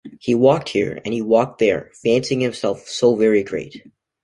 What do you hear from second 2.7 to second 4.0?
so very great!